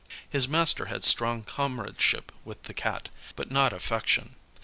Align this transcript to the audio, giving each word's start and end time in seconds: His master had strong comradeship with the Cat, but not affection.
His 0.27 0.47
master 0.47 0.85
had 0.85 1.03
strong 1.03 1.43
comradeship 1.43 2.31
with 2.43 2.63
the 2.63 2.73
Cat, 2.73 3.09
but 3.35 3.51
not 3.51 3.71
affection. 3.71 4.33